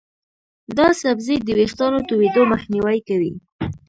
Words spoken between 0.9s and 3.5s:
سبزی د ویښتانو تویېدو مخنیوی کوي.